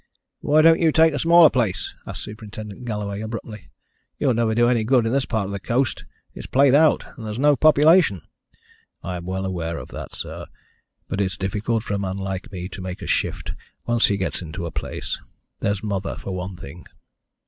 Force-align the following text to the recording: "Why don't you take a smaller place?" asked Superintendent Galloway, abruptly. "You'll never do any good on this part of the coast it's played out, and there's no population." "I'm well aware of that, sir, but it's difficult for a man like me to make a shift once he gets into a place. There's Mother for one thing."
"Why 0.39 0.63
don't 0.63 0.79
you 0.79 0.91
take 0.91 1.13
a 1.13 1.19
smaller 1.19 1.51
place?" 1.51 1.93
asked 2.07 2.23
Superintendent 2.23 2.85
Galloway, 2.85 3.21
abruptly. 3.21 3.69
"You'll 4.17 4.33
never 4.33 4.55
do 4.55 4.67
any 4.67 4.83
good 4.83 5.05
on 5.05 5.13
this 5.13 5.25
part 5.25 5.45
of 5.45 5.51
the 5.51 5.59
coast 5.59 6.05
it's 6.33 6.47
played 6.47 6.73
out, 6.73 7.05
and 7.15 7.27
there's 7.27 7.37
no 7.37 7.55
population." 7.55 8.23
"I'm 9.03 9.27
well 9.27 9.45
aware 9.45 9.77
of 9.77 9.89
that, 9.89 10.15
sir, 10.15 10.47
but 11.07 11.21
it's 11.21 11.37
difficult 11.37 11.83
for 11.83 11.93
a 11.93 11.99
man 11.99 12.17
like 12.17 12.51
me 12.51 12.67
to 12.69 12.81
make 12.81 13.03
a 13.03 13.07
shift 13.07 13.53
once 13.85 14.07
he 14.07 14.17
gets 14.17 14.41
into 14.41 14.65
a 14.65 14.71
place. 14.71 15.21
There's 15.59 15.83
Mother 15.83 16.15
for 16.15 16.31
one 16.35 16.55
thing." 16.55 16.87